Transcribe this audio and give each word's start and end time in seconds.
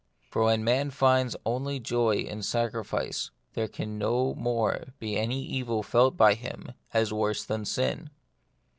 For 0.31 0.43
when 0.45 0.63
man 0.63 0.89
finds 0.89 1.35
only 1.45 1.79
joy 1.79 2.15
in 2.21 2.41
sacrifice, 2.41 3.29
there 3.53 3.67
can 3.67 3.99
no 3.99 4.33
more 4.33 4.85
be 4.97 5.15
any 5.15 5.43
evil 5.43 5.83
felt 5.83 6.17
by 6.17 6.33
him 6.33 6.71
as 6.91 7.13
worse 7.13 7.43
than 7.45 7.65
sin. 7.65 8.09